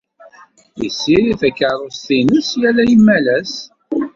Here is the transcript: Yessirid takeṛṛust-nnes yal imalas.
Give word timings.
Yessirid 0.81 1.37
takeṛṛust-nnes 1.41 2.49
yal 2.61 2.77
imalas. 2.95 3.53